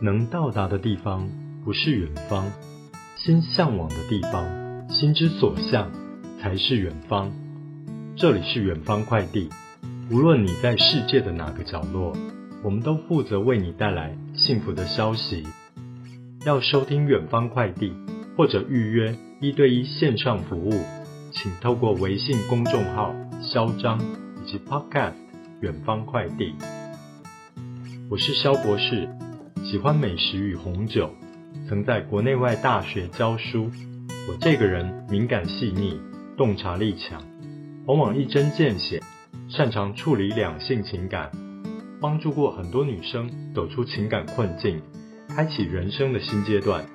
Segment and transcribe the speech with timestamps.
[0.00, 1.28] 能到达的地方
[1.64, 2.52] 不是远方，
[3.16, 5.90] 心向往的地方，心之所向
[6.40, 7.32] 才是远方。
[8.16, 9.50] 这里是远方快递，
[10.08, 12.16] 无论你在世界的哪个角落，
[12.62, 15.44] 我们都负责为你带来幸福的消息。
[16.46, 17.92] 要收听远方快递
[18.36, 20.84] 或者预约一对一线上服务，
[21.32, 23.12] 请透过微信公众号
[23.42, 23.98] “嚣张”
[24.46, 25.14] 以及 Podcast“
[25.60, 26.54] 远方快递”。
[28.08, 29.08] 我是肖博士。
[29.70, 31.10] 喜欢美食与红酒，
[31.68, 33.70] 曾在国内外大学教书。
[34.26, 36.00] 我这个人敏感细腻，
[36.38, 37.22] 洞察力强，
[37.84, 39.02] 往往一针见血，
[39.46, 41.30] 擅长处理两性情感，
[42.00, 44.80] 帮助过很多女生走出情感困境，
[45.28, 46.86] 开启人生的新阶段。